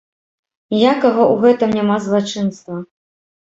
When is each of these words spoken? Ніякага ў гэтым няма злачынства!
Ніякага 0.75 1.21
ў 1.25 1.35
гэтым 1.43 1.69
няма 1.77 1.99
злачынства! 2.07 2.81